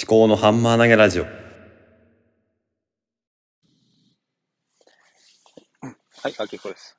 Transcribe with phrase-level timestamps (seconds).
[0.05, 1.29] 考のハンマー投げラジオは
[6.29, 6.97] い、あきこです。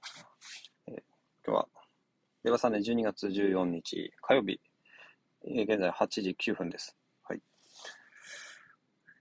[0.88, 0.94] えー
[1.46, 1.68] 今日は、
[2.44, 4.60] 令和3年12月14日火曜日、
[5.46, 6.96] えー現在8時9分です。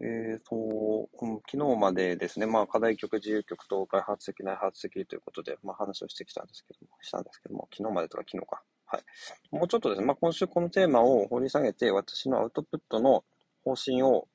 [0.03, 0.09] はい。
[0.33, 8.61] えーと、うん昨日までですね、まあ、課題曲、自由曲と開発的、内発的ということで、まあ、話をしてきたんですけども、したんですけども、昨日までとか昨日か。
[8.85, 9.03] はい。
[9.51, 13.23] もうちょっとですね、まあ、今週このテーマを掘り下げて、私のアウトプットの
[13.63, 14.27] 方針を、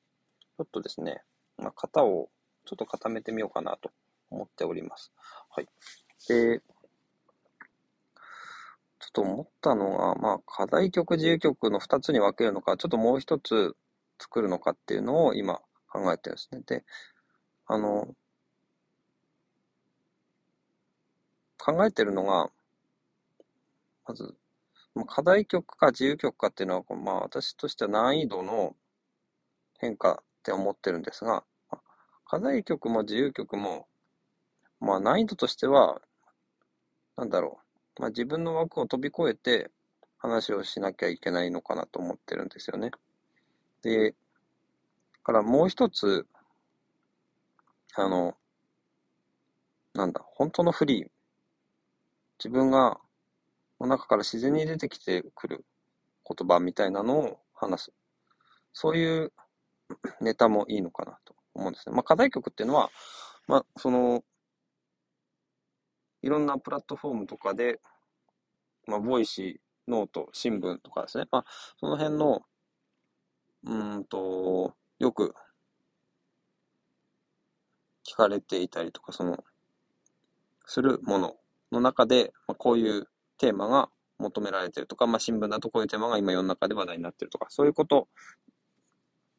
[0.57, 1.21] ちょっとですね、
[1.57, 2.29] まあ、型を
[2.65, 3.91] ちょっと固めてみようかなと
[4.29, 5.11] 思っております。
[5.49, 5.67] はい。
[6.27, 6.59] で、
[8.99, 13.75] ちょっと思ったのが、まあ、課題曲、自由曲の2つに分けるのか、ちょっともう一つ
[14.19, 16.61] 作るのかっていうのを今考えてるんですね。
[16.65, 16.83] で、
[17.67, 18.15] あの、
[21.57, 22.49] 考えてるのが、
[24.07, 24.35] まず、
[25.07, 28.75] 課題曲か自由曲かっていうのは、まあ私としては難易度の
[29.79, 31.43] 変化って思ってるんですが、
[32.25, 33.87] 課題曲も自由曲も、
[34.79, 36.01] まあ難易度としては、
[37.17, 37.59] なんだろ
[37.97, 38.01] う。
[38.01, 39.71] まあ自分の枠を飛び越えて
[40.17, 42.91] 話をしなきゃいけないのかなと思ってるんですよね。
[43.81, 44.15] で、
[45.23, 46.25] からもう一つ、
[47.95, 48.35] あの、
[49.93, 51.07] なんだ、本当のフリー。
[52.37, 52.99] 自分が、
[53.79, 55.65] の中から自然に出てきてくる
[56.27, 57.93] 言葉みたいなのを話す。
[58.73, 59.33] そういう
[60.21, 61.95] ネタもいいのかなと思うんですね。
[61.95, 62.89] まあ課題曲っていうのは、
[63.47, 64.23] まあその、
[66.21, 67.79] いろんなプラットフォームとかで、
[68.87, 71.25] まあ、 Voicy、 note、新聞とかですね。
[71.31, 71.45] まあ、
[71.79, 72.41] その辺の、
[73.63, 75.33] うんと、よく
[78.05, 79.43] 聞かれていたりとか、その、
[80.65, 81.35] するもの
[81.71, 83.07] の中で、まあ、こういう
[83.37, 88.07] テーマが求められてるとか、まあ、新聞だとこういうテーマが今世の中で話題になってるとか、そういうこと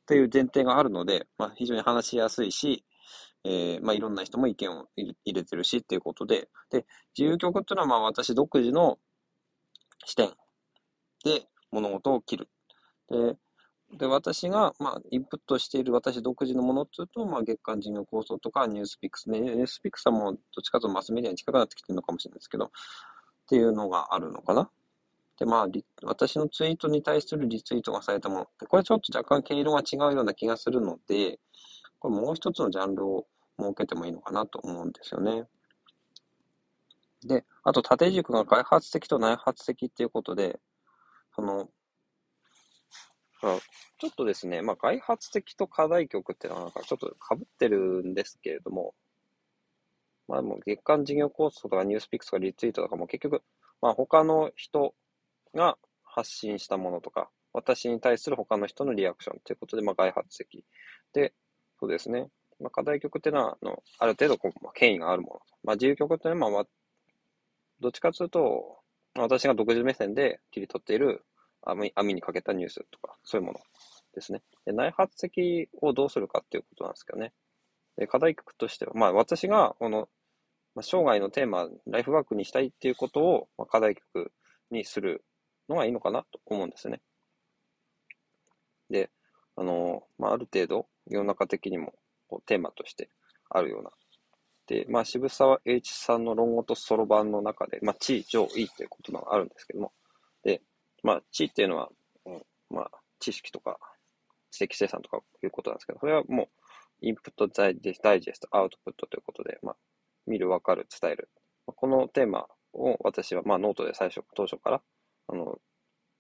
[0.03, 2.85] っていう前提があるので、まあ、非常に話しやすいし、
[3.45, 6.85] えーまあ、いろんな人も意見を入れてるしっていうことで、で、
[7.17, 8.99] 自由曲っていうのはまあ私独自の
[10.05, 10.31] 視点
[11.25, 12.49] で物事を切る。
[13.09, 13.37] で、
[13.97, 22.71] で私がまあインプットしている私独自のものっていうと、まあ、月間事業構想とかニュースピックスね、ニュースピックスはもうどっちかとマスメディアに近くなってきてるのかもしれないですけど、っ
[23.49, 24.71] ていうのがあるのかな。
[25.39, 31.41] で、まあ、リ私のツイートに対するリツイートがされたものって、これちょっと若干毛色が違うような気がするので、
[31.99, 33.27] これもう一つのジャンルを
[33.59, 35.45] 設けてもいいのかなと思うんですよね。
[37.27, 40.59] で、あと縦軸が外発的と内発的っていうことで、
[41.35, 41.69] その、
[43.41, 48.95] ちょっとですね、まあ外発的と課題曲っていうのはなんかちょっと被ってるんですけれども、
[50.29, 53.43] まあもう月間事業構想とかニュースピックスとかリツイートとかも結局、
[53.81, 54.95] まあ他の人
[55.55, 60.65] が発信したものとか、私に対する他の人のリアクションということで、まあ外発的。
[61.13, 61.33] で、
[61.79, 62.29] そうですね。
[62.61, 65.41] まあ、課題曲っていうのは、あの、ある程度こう、まあ、権威があるもの。
[65.65, 66.65] まあ、自由曲っていうのは、まあ、
[67.81, 68.81] どっちかというと、
[69.17, 71.25] 私が独自目線で切り取っている
[71.63, 73.61] 網網にかけたニュースとか、そういうもの
[74.15, 74.43] ですね。
[74.65, 77.33] で内発的をどうするかっていうことなんですけどね。
[77.97, 80.09] で課題曲としては、まあ、私が、この、
[80.75, 84.33] まあ、生涯のテーマ、ライフワークにしたいっていうことを、まあ、課題曲
[84.71, 85.25] にする
[85.69, 87.01] のがいいのかなと思うんですね。
[88.89, 89.11] で、
[89.57, 91.93] あの、まあ、ある程度、世の中的にも
[92.29, 93.11] こうテーマとして
[93.49, 93.91] あるような。
[94.67, 99.93] で、まあ、渋沢栄一さんの論語とそろばんの中で、まあ、地位、上位ということがあるんですけども、
[101.03, 101.89] まあ、地位っていうのは、
[102.27, 103.79] うん、まあ、知識とか
[104.51, 106.49] 知的生産とかいうことなんですけど、それはもう、
[107.03, 109.77] インプットダイジェスト、アウトプットということで、まあ、
[110.27, 111.31] 見る、わかる、伝える。
[111.67, 114.83] このテーマを私は、まあ、ノートで最初、当初から、
[115.29, 115.59] あの、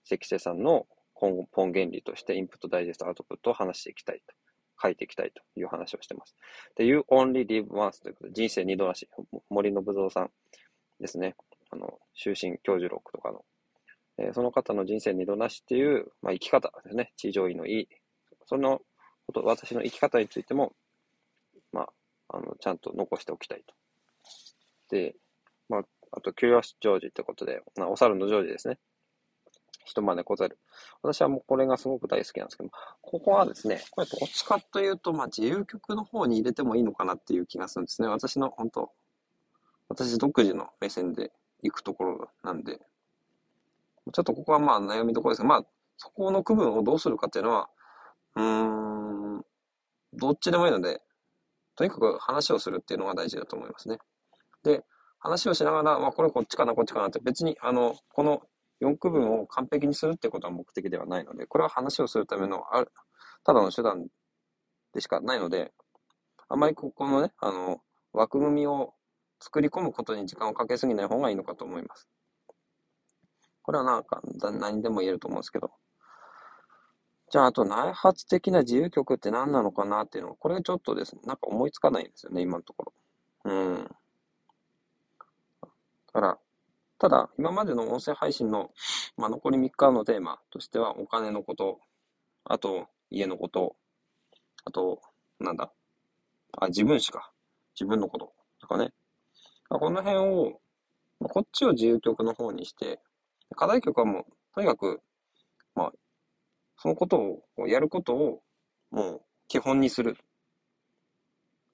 [0.04, 0.86] 知的生産の
[1.20, 4.34] 根本原理としてインプットダイジェストアウトプットを話していきたいと、
[4.82, 6.34] 書いていきたいという話をしてます。
[6.76, 9.08] で、You only live once ということで、人生二度なし、
[9.50, 10.30] 森信蔵さん
[10.98, 11.34] ですね。
[11.70, 13.44] あの、終身教授録とかの、
[14.20, 17.12] えその方の人生二度なしっていう、まあ、生き方ですね。
[17.16, 17.88] 地上位のいい。
[18.46, 18.80] その
[19.26, 20.72] こと、私の生き方についても、
[21.72, 21.82] ま
[22.28, 23.74] あ、あの、ちゃんと残しておきたいと。
[24.90, 25.14] で、
[25.68, 25.82] まあ、
[26.12, 28.78] あと、キュリオスジョージってことで、まあ、お猿のジョージですね。
[29.84, 30.58] 人真似小猿。
[31.02, 32.70] 私はもうこれがすごく大好きなんですけど、
[33.00, 38.08] ここはですね、これどっちかというと、まあ自由曲の方に入れてもいいのかなっていう気がするんですね。
[38.08, 38.92] 私の本当、
[39.88, 41.32] 私独自の目線で
[41.62, 42.80] 行くところなんで、
[44.12, 45.62] ちょっとここはまあ悩みどころですが、まあ
[45.96, 47.68] そこの区分をどうするかっていうのは、
[48.36, 49.42] うーん、
[50.14, 51.00] どっちでもいいので、
[51.76, 53.98] とにかく話をするっていうのが大事だと思いますね。
[54.62, 54.84] で、
[55.18, 58.42] 話をしながら、まあ、これこっちかな、こっちかなって、別に、あの、この
[58.80, 62.92] 4区分を完璧にするってことは目的ではないので、これは話をするための、ある、
[63.44, 64.08] ただの手段
[64.94, 65.72] でしかないので、
[66.48, 67.80] あまりここのね、あの、
[68.12, 68.94] 枠組みを
[69.40, 72.08] 作り込むことに時間をかけすぎない方がいいのかと思います。
[73.70, 74.20] これはなんか、
[74.58, 75.70] 何でも言えると思うんですけど。
[77.30, 82.92] じゃあ、あと内発的な自由曲って何なのかなっていうのは、これちょっとですね、なんか思いつかないんですよね、今のところ。
[83.44, 83.84] うん。
[83.84, 83.90] だ
[86.12, 86.38] から、
[86.98, 88.72] ただ、今までの音声配信の、
[89.16, 91.78] まあ、残り3日のテーマとしては、お金のこと、
[92.42, 93.76] あと、家のこと、
[94.64, 95.00] あと、
[95.38, 95.70] なんだ、
[96.58, 97.30] あ、自分史か。
[97.76, 98.92] 自分のこととかね。
[99.68, 100.60] この辺を、
[101.20, 102.98] こっちを自由曲の方にして、
[103.56, 104.24] 課題曲はもう、
[104.54, 105.00] とにかく、
[105.74, 105.92] まあ、
[106.76, 108.42] そのことを、やることを、
[108.90, 110.16] もう、基本にする。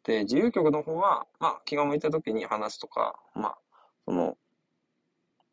[0.04, 3.58] で、自由曲の方は、まあ、気が向いた時に話すとか、まあ、
[4.04, 4.36] その、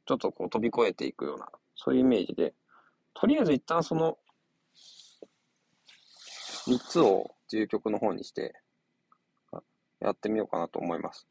[0.05, 2.53] ちょっとこう飛び越えていくような、そういうイメージで、
[3.13, 4.17] とりあえず一旦その、
[6.65, 8.53] 三つを自由曲の方にして、
[9.99, 11.27] やってみようかなと思います。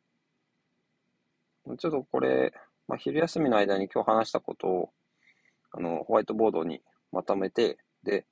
[1.79, 2.53] ちょっとこれ、
[2.93, 4.91] まあ、昼休みの間に今日話したことを、
[5.71, 8.27] あの、ホワイトボードにまとめて、で、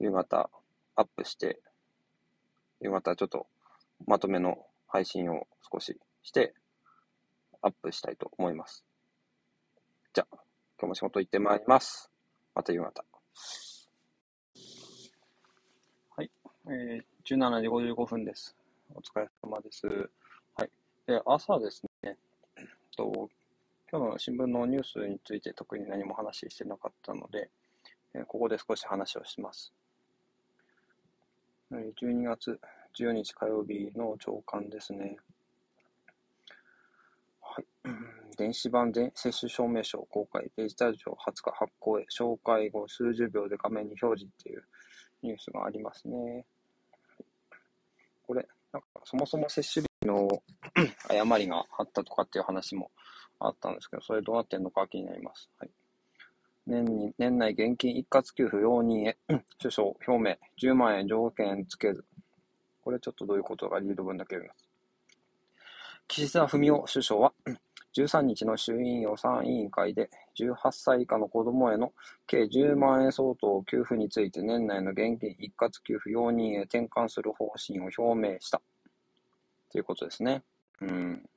[0.00, 0.48] 夕方
[0.96, 1.60] アップして、
[2.80, 3.46] 夕方ちょっと
[4.06, 6.54] まとめの配信を少しして、
[7.60, 8.86] アップしたいと思います。
[10.14, 10.36] じゃあ、
[10.80, 12.10] 今日も仕事行ってまいります。
[12.54, 13.04] また夕方。
[16.16, 16.30] はい。
[16.68, 18.56] えー、17時55分です。
[18.94, 19.86] お疲れ様です。
[20.56, 20.70] はい。
[21.06, 21.90] で、朝ですね、
[22.96, 23.28] と
[23.90, 27.50] 今日の新聞のニュースについて特に何も話してなかったので、
[28.14, 29.72] えここで少し話をします。
[31.70, 32.58] 12月
[32.98, 35.16] 14日火曜日の朝刊ですね。
[37.40, 37.64] はい。
[38.36, 44.64] 電子版で接種証明書公開、デジタル上20日発行へ、紹介後数十秒で画面に表示っていう
[45.22, 46.44] ニュースがありますね。
[48.26, 50.28] これ、なんかそもそも接種日の
[51.08, 52.90] 誤りがあったとかっていう話も
[53.38, 55.50] あったんですけど、それどうなってんのか気になります。
[55.58, 55.70] はい
[56.66, 59.18] 年に、年内現金一括給付容認へ、
[59.60, 62.04] 首相表明、10万円条件つけず。
[62.82, 64.68] これちょっとどういうことがリード文だけ読みます。
[66.08, 67.32] 岸田文雄首相は、
[67.96, 70.08] 13日の衆院予算委員会で、
[70.38, 71.92] 18歳以下の子供への
[72.26, 78.62] 計10万円相当給付について年内の現金一括給付容認へ転換する方針を表明した。
[79.74, 80.44] ということですね。
[80.82, 81.28] うん。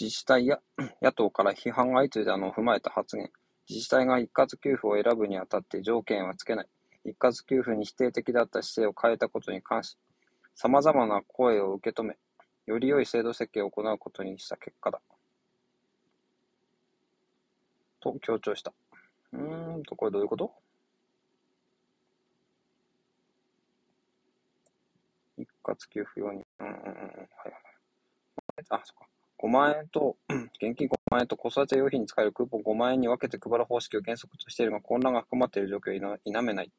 [0.00, 0.60] 自治体や
[1.02, 3.32] 野党から批判が相次いだのを踏まえた発言。
[3.68, 6.68] 自治体が一括給付を選ぶにあたって条件はつけない。
[7.04, 9.98] 一括給付に否定的だった姿勢を変えたことに関し、
[10.54, 12.16] 様々な声を受け止め、
[12.66, 15.00] より良い制度設計を行うことにした結果だ。
[17.98, 18.72] と強調した。
[19.32, 20.52] うーんと、これどういうこと？
[25.64, 26.42] 括給付用に。
[26.60, 26.80] うんうんうん。
[26.80, 27.62] はいはい。
[28.70, 29.06] あ、そっか。
[29.38, 30.16] 5万円と、
[30.62, 36.70] 現金5万円と子育て用品に使えるクーポン5万円に分けて配る方式を原則としているが、混乱が含まっている状況を否めない。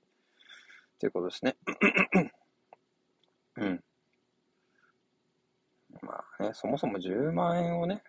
[0.99, 1.55] ということですね。
[3.57, 3.83] うん。
[6.01, 8.03] まあね、そもそも10万円をね、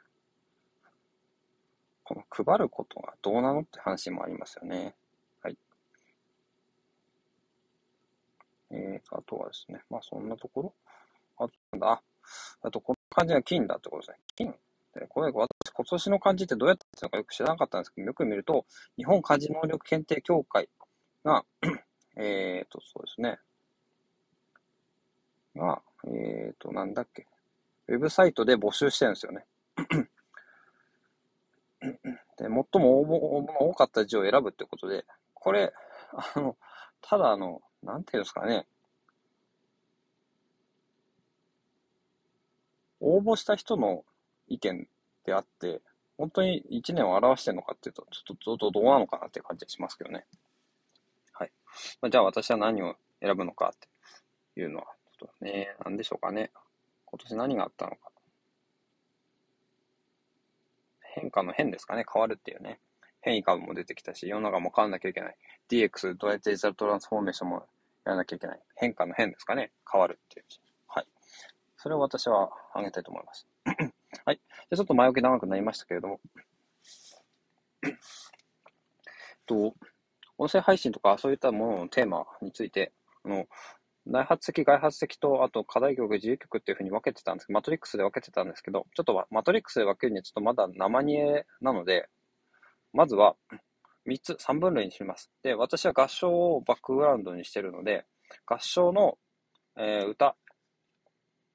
[2.05, 4.94] この配ることがどうなのって話もありますよね。
[5.43, 5.58] はい。
[8.70, 10.75] えー、あとはですね、まあそんなところ
[11.39, 12.03] あと、なんだ、
[12.63, 14.19] あとこの漢字が金だってことですね。
[14.37, 14.55] 金。
[14.94, 18.65] で、これ、私、今年の漢字ってどうやってたのかよく知らなかったんですけど、よく見ると、
[18.96, 20.69] 日本漢字能力検定協会
[21.25, 21.44] が、
[22.17, 23.39] えっと、そうですね。
[25.55, 27.27] が、えっと、なんだっけ。
[27.89, 29.44] ウェブサイトで募集してるんですよね。
[31.81, 31.89] で、
[32.39, 32.81] 最も応募
[33.15, 35.05] 応募の多かった字を選ぶってことで、
[35.35, 35.73] これ、
[36.13, 36.56] あの、
[37.03, 38.67] ただあの、なんていうんですかね。
[43.01, 44.05] 応募した人の
[44.49, 44.89] 意見
[45.25, 45.81] であって、
[46.19, 50.25] 本当に1年を表してるのかっていうと、ちょっとどどうなのかなって感じがしますけどね。
[51.33, 51.53] はい。
[52.01, 53.79] まあ、じゃあ私は何を選ぶのかっ
[54.55, 54.87] ていうのは、
[55.19, 56.51] ちょっとね、なんでしょうかね。
[57.05, 58.11] 今年何があったのか。
[61.15, 62.05] 変化の変ですかね。
[62.11, 62.81] 変わるっていうね。
[63.27, 65.37] 変異株も出てきたし、世の中も変わんなきゃいけない。
[65.69, 67.56] DX、ドライデジタルトランスフォーメーションも
[68.05, 68.61] やらなきゃいけない。
[68.77, 69.73] 変化の変ですかね。
[69.91, 70.47] 変わるっていう。
[70.87, 71.06] はい。
[71.77, 73.49] それを私は挙げたいと思います。
[74.25, 74.41] はい。
[74.71, 76.21] で、ちょっと前置き長くなりましたけれども。
[79.45, 79.75] と、
[80.39, 82.93] 音声配信とかそういったもののテーマについて、
[83.25, 83.47] あの、
[84.06, 92.09] 内発的、外発的と、あと課題曲、自由曲っていうふうに分けてたんですけど、マトリックスで分けてたんですけど、ちょっとマトリックスで分けるにはちょっとまだ生煮えなので、
[92.96, 93.36] まずは
[94.06, 95.31] 3つ、3分類にします。
[95.43, 98.06] で、私は合唱をバックグラウンドにしてるので、
[98.46, 99.19] 合唱の、
[99.76, 100.36] えー、歌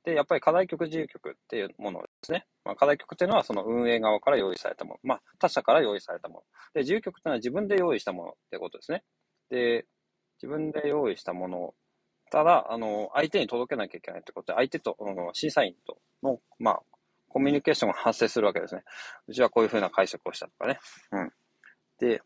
[0.03, 2.47] で、やっぱり課題曲、自由曲っていうものですね。
[2.65, 4.99] まあ、課題曲っていうのはその運営側から用意されたもの。
[5.03, 6.41] まあ、他者から用意されたもの。
[6.73, 9.03] で、自由曲っていうのは自分で用意したものってことですね。
[9.49, 9.85] で、
[10.41, 11.75] 自分で用意したものを、
[12.31, 16.81] ただ、あの、相手に届けなきゃいけないってことで、相手と、の審査員との、まあ、
[17.31, 18.83] コミュニケーションが発生するわけですね。
[19.27, 20.79] うちはこういうふうな解釈をしたとかね。
[21.11, 21.31] うん。
[21.99, 22.21] で、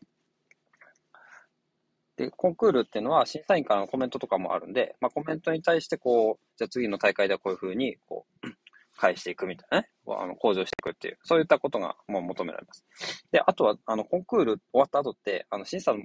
[2.16, 8.48] で、コンクールっていうのは審査員からのコメントとかもあるんで、まあ、コメントに対してこう、じゃあ次の大会ではこういうふうに、こう、
[8.96, 12.84] 返していくみたいなね、あの向上していくっていう、そういったことがもう求められます。
[13.30, 16.02] で、あとは、あの、コンクール終わった後って、あの、審査の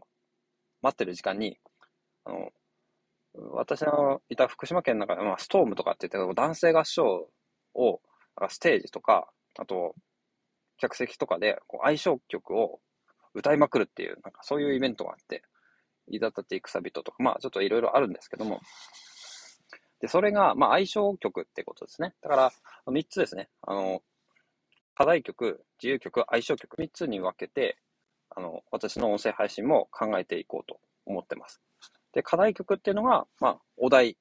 [0.81, 1.58] 待ってる時間に、
[2.25, 2.51] あの、
[3.53, 7.29] 私のいた福島県の中で、まあ、ストームとかって言って、男性合唱
[7.74, 8.01] を、
[8.50, 9.96] ステージとか、あと、
[10.78, 12.80] 客席とかで、こう、愛称曲を
[13.34, 15.44] 歌いまくるっていう、なんかそういうイベントがあって、
[16.08, 18.60] いだたっていくさびととか、まあちょっといろいろあるんですけども、
[20.00, 22.16] で、それが、まあ相性曲ってことですね。
[22.22, 22.52] だから、
[22.88, 23.50] 3つですね。
[23.62, 24.02] あの、
[24.96, 27.78] 課題曲、自由曲、相性曲、3つに分けて、
[28.36, 31.62] あの、私の音声配信も考えていこうと思ってます。
[32.14, 34.18] で、課題曲っていうのが、まあ、お題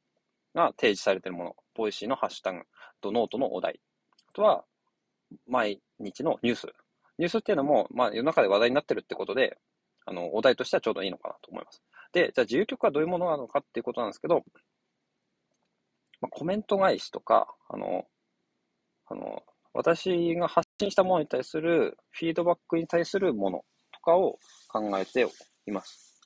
[0.55, 1.57] が提示されているもの。
[1.75, 2.61] Voicy のハッシュタグ
[3.00, 3.81] とノートのお題。
[4.30, 4.64] とは、
[5.46, 6.66] 毎日のニュース。
[7.18, 9.58] ニュースっていうのも、まあ、世の中で話題になってるってことで、
[10.06, 11.82] あの、お題としてはちょうどいいのかなと思います。
[12.12, 14.44] で、じゃあ自由曲はどういうものなのかっていうことなんですけど、
[16.20, 18.04] まあ、コメント返しとか、あの、
[19.06, 25.26] あの、私が発信したものに対するフィードバックに対するものとかを考えて
[25.66, 26.20] います。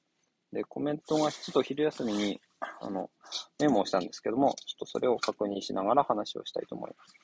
[0.52, 2.40] で、コメントがちょっと昼休みに、
[2.80, 3.10] あの、
[3.58, 7.23] メモをしたんですけども、ちょっとそれを確認しながら話をしたいと思います。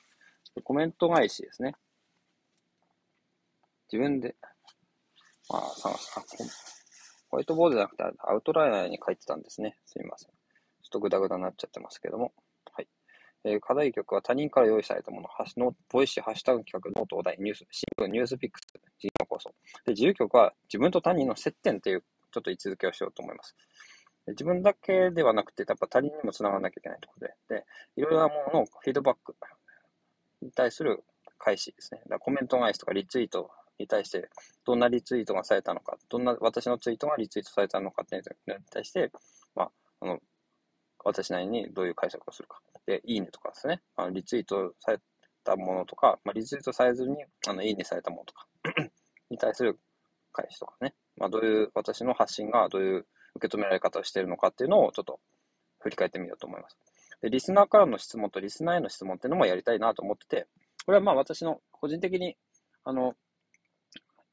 [0.63, 1.75] コメント返しですね。
[3.91, 4.35] 自分で、
[5.49, 6.19] まあ、探す。
[6.19, 6.21] あ、
[7.29, 9.77] ホワイトボードじゃなくてアウトライナーに書いてたんですね。
[9.85, 10.29] すみません。
[10.29, 10.35] ちょ
[10.87, 12.33] っとグダグダになっちゃってますけども。
[12.73, 12.87] はい。
[13.43, 18.65] えー、課題曲は他人から用意されたもの、ハッシュの Voicy、ハッシュタグ企画、 note、お題、ニュース、新聞、 NewsPicks、
[18.99, 19.49] 人口構想。
[19.85, 23.55] で、自由曲は自分と他人の接点っていう、ちょっと位置づけをしようと思います。
[24.27, 27.65] 自分だけではなくて、やっぱ他人にも繋がらなきゃいけないところで、で、
[27.95, 29.35] いろいろなもののフィードバック
[30.41, 31.03] に対する
[31.37, 32.01] 開始ですね。
[32.07, 34.29] だコメント返しとかリツイートに対して、
[34.65, 39.11] どんなリツイートがされたのか、どんな私のツイートがリツイートされたのかっていうのに対して、
[39.55, 39.71] まあ、
[40.01, 40.19] あの、
[41.03, 42.59] 私なりにどういう解釈をするか。
[42.85, 44.99] で、いいねとかですね、あのリツイートされ
[45.43, 48.47] たものとか、まあ、リツイートされずに、あの、いいねされたものとか
[49.29, 49.79] に対する
[50.31, 53.05] 返しとかね、まあ、どういう私の発信がどういう
[53.35, 55.19] 受け止められ方をしているのかっていうのをちょっと
[55.79, 56.77] 振り返ってみようと思います。
[57.21, 60.47] で、リスナーからの質問とリスナーへの質問っていうのもやりたいなと思ってて、
[60.85, 62.35] これはまあ私の個人的に、
[62.83, 63.15] あの、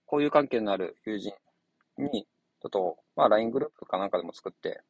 [0.06, 1.34] 交友関係のある友人
[1.98, 2.26] に、
[2.60, 4.80] ちょっと、まあ LINE グループかなんかでも作って、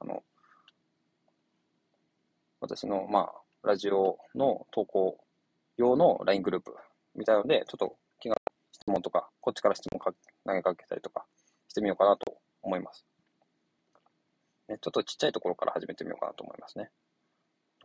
[0.00, 0.22] あの、
[2.60, 3.32] 私の、まあ、
[3.66, 5.18] ラジオの投稿
[5.76, 6.74] 用の LINE グループ
[7.14, 8.36] みたいので、ちょっと気が
[8.72, 10.12] 質問とか、こっちから質問か
[10.46, 11.24] 投げかけたりとか
[11.68, 13.04] してみようかなと思います。
[14.68, 16.90] ね、ちょっとちっちゃいところから始めてみようかなと思いますね。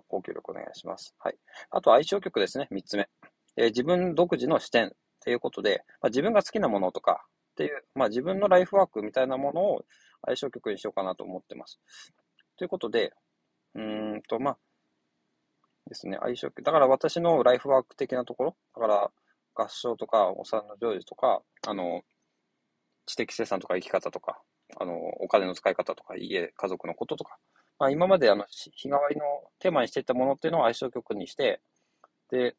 [0.08, 1.16] ご協力お願いします。
[1.20, 1.36] はい。
[1.70, 2.68] あと、相性曲ですね。
[2.72, 3.10] 三つ目。
[3.58, 4.92] えー、自分独自の視点っ
[5.24, 9.86] ていうことで、まあ、自分が好きなものとかっていう、まあ、自分のライフワークみたいなものを
[10.26, 11.80] 相性曲にしようかなと思ってます。
[12.58, 13.14] ということで、
[13.76, 14.58] うーんと、まあ、
[15.88, 16.64] ですね、相性曲。
[16.64, 19.12] だから私のライフワーク的なところ、だから
[19.54, 22.02] 合唱とか、お産の行事とか、あの、
[23.06, 24.42] 知的生産とか生き方とか、
[24.80, 27.38] あの、お金の使い方とか、家、家族のこととか、
[27.80, 29.24] まあ、今まであの、日替わりの
[29.60, 31.62] テーマにしていたものっていうのを相性曲にして、
[32.30, 32.56] で、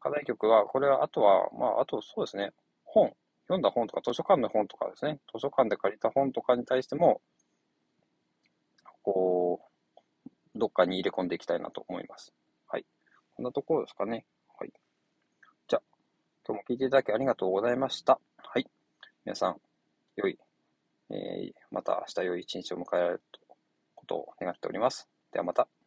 [0.00, 2.52] 課題曲は、これは、あとは、まあ、あとそうですね、
[2.84, 3.12] 本、
[3.46, 7.20] 読んだ本とか、図書館の本とかですね、図書館で借りた本とかに対しても、
[9.02, 9.60] こ
[10.54, 12.32] う、どっかに入れ込んでいきたいなと思います。
[12.66, 12.86] はい。
[13.36, 14.26] こんなところですかね。
[14.58, 14.72] はい。
[15.68, 15.82] じゃあ、
[16.46, 18.20] 今日も聞いていただきありがとうございました。
[18.38, 18.66] はい。
[19.24, 19.60] 皆さん、
[20.16, 20.38] 良い、
[21.10, 23.40] えー、また明日良い一日を迎えられると
[24.12, 25.08] ことを願っております。
[25.32, 25.81] ではまた。